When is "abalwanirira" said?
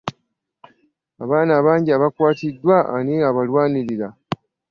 3.29-4.07